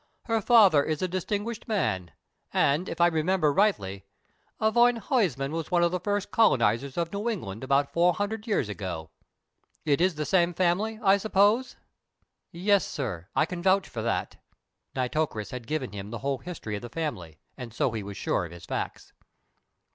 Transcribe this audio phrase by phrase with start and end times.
[0.25, 2.09] Her father is a distinguished man,
[2.51, 4.03] and, if I remember rightly,
[4.59, 8.47] a Van Huysman was one of the first colonisers of New England about four hundred
[8.47, 9.11] years ago.
[9.85, 11.75] It is the same family, I suppose?"
[12.51, 14.37] "Yes, sir; I can vouch for that."
[14.95, 18.43] Nitocris had given him the whole history of the family, and so he was sure
[18.45, 19.13] of his facts.